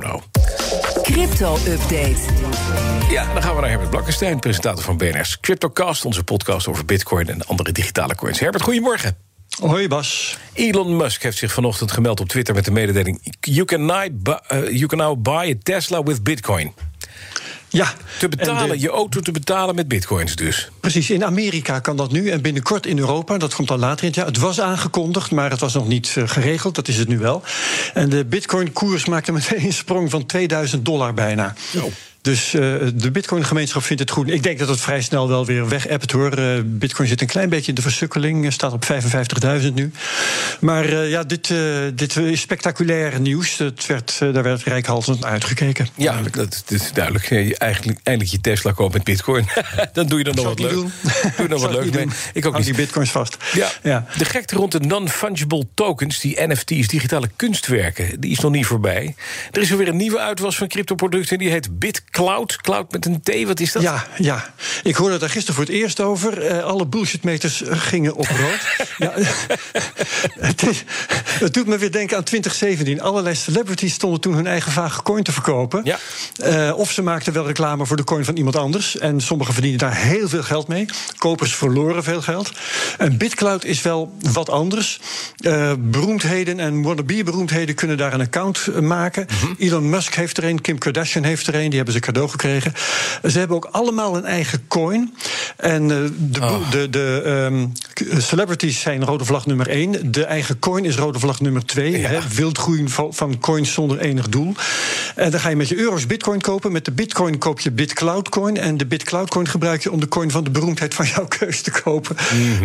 [0.00, 0.22] Bono.
[1.02, 2.16] Crypto-update.
[3.10, 7.28] Ja, dan gaan we naar Herbert Blankenstein, presentator van BNR's Cryptocast, onze podcast over Bitcoin
[7.28, 8.40] en andere digitale coins.
[8.40, 9.16] Herbert, goedemorgen.
[9.60, 10.38] Hoi Bas.
[10.52, 14.70] Elon Musk heeft zich vanochtend gemeld op Twitter met de mededeling: You can now, bu-
[14.70, 16.74] you can now buy a Tesla with Bitcoin.
[17.72, 20.70] Ja, Te betalen, de- je auto te betalen met bitcoins dus.
[20.80, 21.10] precies.
[21.10, 23.38] In Amerika kan dat nu en binnenkort in Europa.
[23.38, 24.26] Dat komt dan later in het jaar.
[24.26, 26.74] Het was aangekondigd, maar het was nog niet eh, geregeld.
[26.74, 27.42] Dat is het nu wel.
[27.94, 31.54] En de Bitcoin-koers maakte meteen een sprong van 2000 dollar bijna.
[32.22, 32.60] Dus eh,
[32.94, 34.30] de Bitcoin-gemeenschap vindt het goed.
[34.30, 36.32] Ik denk dat het vrij snel wel weer weg appt hoor.
[36.32, 38.44] Eh, Bitcoin zit een klein beetje in de versukkeling.
[38.44, 39.92] eh, Staat op 55.000 nu.
[40.60, 41.52] Maar ja, dit,
[41.94, 43.58] dit is spectaculair nieuws.
[43.58, 45.88] Het werd, daar werd rijkhalsend naar uitgekeken.
[45.94, 47.28] Ja, dat, dat is duidelijk.
[47.28, 49.46] Je Eigenlijk, eindelijk je Tesla koopt met bitcoin.
[49.92, 50.72] dan doe je dan nog wat leuk.
[51.36, 52.04] Doe nog wat leuk mee.
[52.04, 52.12] doen.
[52.32, 52.74] Ik ook Hou niet.
[52.74, 53.36] die bitcoins vast.
[53.54, 54.06] Ja, ja.
[54.18, 59.14] de gekte rond de non-fungible tokens, die NFT's, digitale kunstwerken, die is nog niet voorbij.
[59.50, 62.08] Er is alweer een nieuwe uitwas van cryptoproducten, die heet BitCloud.
[62.10, 62.58] Cloud
[62.90, 63.82] met een T, wat is dat?
[63.82, 64.52] Ja, ja.
[64.82, 66.42] Ik hoorde daar gisteren voor het eerst over.
[66.46, 68.60] Eh, alle bullshitmeters eh, gingen op rood.
[68.98, 69.12] ja,
[70.48, 70.84] het, is-
[71.38, 73.00] het doet me weer denken aan 2017.
[73.00, 75.80] Allerlei celebrities stonden toen hun eigen vage coin te verkopen.
[75.84, 75.98] Ja.
[76.36, 78.98] Eh, of ze maakten wel reclame voor de coin van iemand anders.
[78.98, 80.86] En sommigen verdienen daar heel veel geld mee.
[81.16, 82.50] Kopers verloren veel geld.
[82.98, 85.00] En BitCloud is wel wat anders.
[85.78, 89.26] Beroemdheden en wannabe-beroemdheden kunnen daar een account maken.
[89.58, 91.66] Elon Musk heeft er een, Kim Kardashian heeft er een.
[91.68, 92.72] Die hebben ze cadeau gekregen.
[93.28, 95.14] Ze hebben ook allemaal een eigen coin.
[95.56, 97.66] En eh, de, boe- de, de ehm,
[98.20, 100.12] celebrities zijn rode vlag nummer één.
[100.12, 101.98] De eigen coin is rode vlag nummer twee.
[101.98, 102.08] Ja.
[102.08, 104.54] Hè, wildgroei van, van coins zonder enig doel.
[105.14, 106.72] En dan ga je met je euro's bitcoin kopen.
[106.72, 108.56] Met de bitcoin koop je bitcloud coin.
[108.56, 111.60] En de bitcloud coin gebruik je om de coin van de beroemdheid van jouw keus
[111.62, 112.16] te kopen.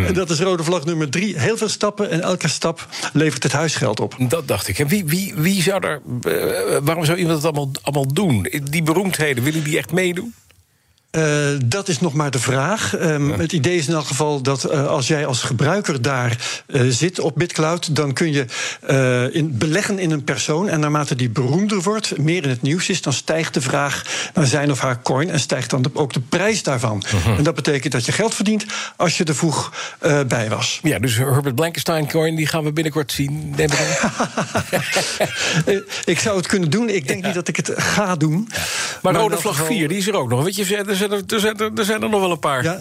[0.06, 1.38] En dat is rode vlag nummer drie.
[1.38, 4.14] Heel veel stappen en elke stap levert het huisgeld op.
[4.28, 4.78] Dat dacht ik.
[4.78, 6.00] En wie, wie, wie zou daar.
[6.22, 8.48] eh, waarom zou iemand het allemaal, allemaal doen?
[8.70, 10.34] Die beroemdheden, willen die echt meedoen?
[11.16, 11.24] Eh,
[11.64, 12.96] dat is nog maar de vraag.
[12.96, 16.82] Ehm, Het idee is in elk geval dat eh, als jij als gebruiker daar eh,
[16.88, 18.44] zit op BitCloud, dan kun je
[19.32, 20.68] in, beleggen in een persoon.
[20.68, 24.02] En naarmate die beroemder wordt, meer in het nieuws is, dan stijgt de vraag
[24.34, 27.02] naar zijn of haar coin en stijgt dan de- ook de prijs daarvan.
[27.36, 28.64] En dat betekent dat je geld verdient
[28.96, 29.72] als je er vroeg
[30.28, 30.80] bij was.
[30.82, 33.54] Ja, dus Herbert Blankenstein coin, die gaan we binnenkort zien.
[33.56, 33.70] Ik
[36.04, 36.88] ik zou het kunnen doen.
[36.88, 38.48] Ik denk niet dat ik het ga doen.
[39.02, 40.44] Maar in rode vlag geval- 4, die is er ook nog.
[40.44, 42.62] Weet je, er zijn er, er, zijn er, er zijn er nog wel een paar.
[42.62, 42.80] Ja,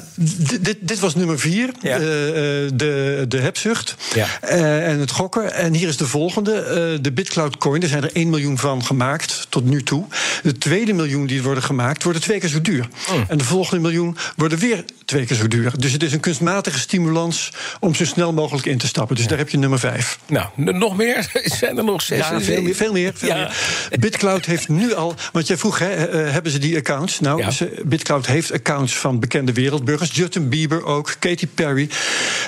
[0.62, 1.97] dit, dit was nummer vier, Ja.
[1.97, 2.28] eh,
[2.66, 4.28] eh, de, de hebzucht Ja.
[4.41, 5.53] eh, en het gokken.
[5.53, 7.81] En hier is de volgende, de BitCloud coin.
[7.81, 10.06] Er zijn er 1 miljoen van gemaakt tot nu toe.
[10.44, 12.88] De tweede miljoen die worden gemaakt, worden twee keer zo duur.
[13.13, 13.25] Mm.
[13.28, 15.72] En de volgende miljoen worden weer twee keer zo duur.
[15.78, 19.16] Dus het is een kunstmatige stimulans om zo snel mogelijk in te stappen.
[19.16, 20.19] Dus daar heb je nummer vijf.
[20.28, 21.30] Nou, nog meer?
[21.59, 22.18] Zijn er nog zes?
[22.18, 22.75] Ja, veel meer.
[22.75, 23.36] Veel meer, veel Ja.
[23.36, 24.00] meer.
[24.00, 25.16] BitCloud heeft nu al.
[25.31, 25.86] Want jij vroeg, hè,
[26.31, 27.19] hebben ze die accounts?
[27.19, 30.15] Nou, ze- BitCloud heeft accounts van bekende wereldburgers.
[30.15, 31.89] Justin Bieber ook, Katy Perry.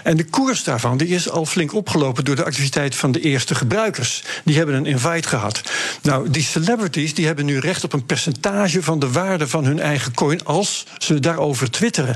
[0.03, 3.55] En de koers daarvan die is al flink opgelopen door de activiteit van de eerste
[3.55, 4.23] gebruikers.
[4.44, 5.61] Die hebben een invite gehad.
[6.01, 9.79] Nou, die celebrities die hebben nu recht op een percentage van de waarde van hun
[9.79, 10.45] eigen coin.
[10.45, 12.16] als ze daarover twitteren.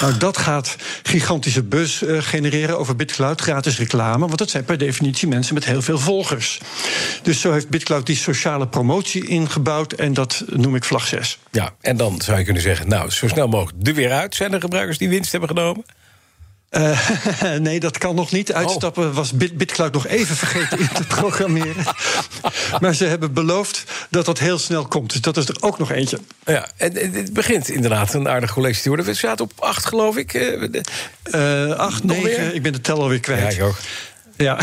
[0.00, 3.40] Nou, dat gaat gigantische buzz eh, genereren over BitCloud.
[3.40, 4.26] Gratis reclame.
[4.26, 6.60] Want dat zijn per definitie mensen met heel veel volgers.
[7.22, 9.92] Dus zo heeft BitCloud die sociale promotie ingebouwd.
[9.92, 11.38] En dat noem ik vlag 6.
[11.50, 14.34] Ja, en dan zou je kunnen zeggen, nou, zo snel mogelijk er weer uit.
[14.34, 15.84] Zijn er gebruikers die winst hebben genomen?
[16.68, 16.98] Eh,
[17.58, 18.52] nee, dat kan nog niet.
[18.52, 21.84] Uitstappen was Bit- BitCloud nog even vergeten in te programmeren.
[22.80, 25.12] maar ze hebben beloofd dat dat heel snel komt.
[25.12, 26.18] Dus dat is er ook nog eentje.
[26.44, 29.06] Ja, en het begint inderdaad een aardig college te worden.
[29.06, 30.34] We zaten op acht, geloof ik.
[30.34, 33.52] Eh acht, negen, ik ben de tel alweer Ja, kwijt.
[33.54, 33.76] ik ook.
[34.38, 34.58] Ja,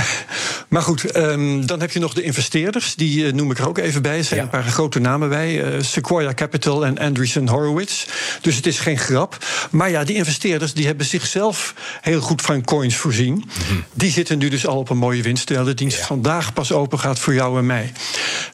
[0.69, 2.96] maar goed, ehm, dan heb je nog de investeerders.
[2.96, 4.18] Die eh, noem ik er ook even bij.
[4.18, 4.46] Er zijn Ja.
[4.46, 5.63] een paar grote namen bij.
[5.63, 8.06] eh, Sequoia Capital en Andreessen Horowitz.
[8.41, 9.38] Dus het is geen grap.
[9.72, 13.34] Maar ja, die investeerders die hebben zichzelf heel goed van coins voorzien.
[13.47, 13.75] Mhm.
[13.94, 15.46] Die zitten nu dus al op een mooie winst.
[15.46, 17.91] Terwijl de dienst vandaag pas open gaat voor jou en mij.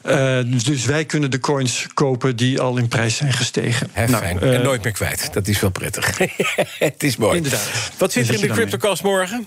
[0.02, 3.88] Eh, dus wij kunnen de coins kopen die al in prijs zijn gestegen.
[3.92, 4.40] Hè, Nou, fijn.
[4.40, 5.28] en nooit meer kwijt.
[5.32, 6.18] Dat is wel prettig.
[6.78, 7.36] het is mooi.
[7.36, 7.68] Inderdaad.
[7.98, 8.46] Wat zit er in de.
[8.48, 9.46] CryptoCast morgen?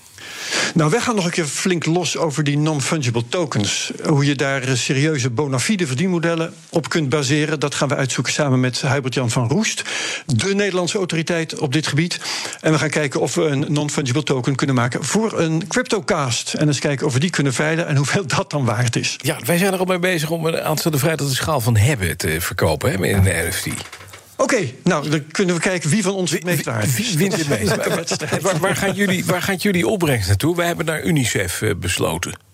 [0.74, 3.92] Nou, wij gaan nog een keer flink los over die non-fungible tokens.
[4.04, 7.60] Hoe je daar eh, serieuze bona fide verdienmodellen op kunt baseren.
[7.60, 9.82] Dat gaan we uitzoeken samen met Hubert-Jan van Roest.
[10.26, 12.20] De Nederlandse autoriteit op dit gebied.
[12.60, 16.54] En we gaan kijken of we een non-fungible token kunnen maken voor een cryptocast.
[16.54, 19.16] En eens kijken of we die kunnen veilen en hoeveel dat dan waard is.
[19.22, 22.16] Ja, wij zijn er al mee bezig om een aanstaande vrijdag de schaal van hebben
[22.16, 23.66] te verkopen hè, in een NFT.
[24.36, 26.94] Oké, nou, dan kunnen we kijken wie van ons het meest waard is.
[26.94, 27.76] Wie wint het meest?
[28.42, 30.56] waar, waar, gaan jullie, waar gaat jullie opbrengst naartoe?
[30.56, 32.45] Wij hebben naar UNICEF eh, besloten.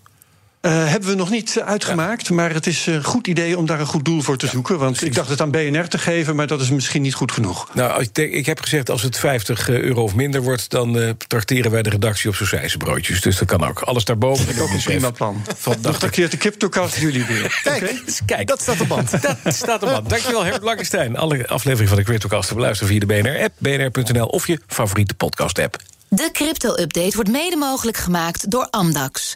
[0.65, 2.29] Uh, hebben we nog niet uitgemaakt.
[2.29, 4.79] Maar het is een goed idee om daar een goed doel voor te zoeken.
[4.79, 7.67] Want ik dacht het aan BNR te geven, maar dat is misschien niet goed genoeg.
[7.73, 11.09] Nou, ik, denk, ik heb gezegd, als het 50 euro of minder wordt, dan uh,
[11.27, 12.35] trakteren wij de redactie op
[12.77, 13.21] broodjes.
[13.21, 13.79] Dus dat kan ook.
[13.79, 14.45] Alles daarboven.
[14.45, 15.41] Dat is ook een prima plan.
[15.81, 17.59] Dan trakteert de cryptocast jullie weer.
[17.63, 18.01] Kijk, okay?
[18.25, 19.11] kijk, dat staat op band.
[19.43, 20.09] Dat staat op band.
[20.09, 21.17] Dankjewel, Herbert Blankenstein.
[21.17, 25.77] Alle afleveringen van de Cryptocast te beluisteren via de BNR-app, bnr.nl of je favoriete podcast-app.
[26.07, 29.35] De crypto-update wordt mede mogelijk gemaakt door Amdax.